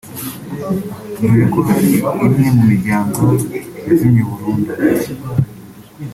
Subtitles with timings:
[1.19, 3.21] dore ko hari imwe mu miryango
[3.85, 4.71] yazimye burundu